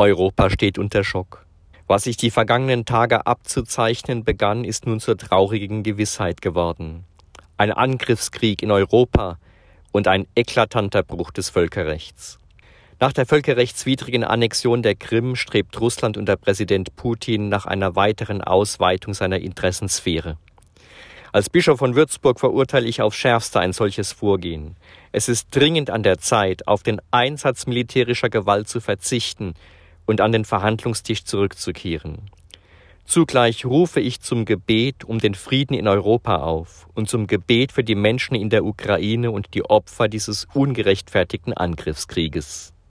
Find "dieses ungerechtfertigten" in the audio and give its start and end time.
40.08-41.52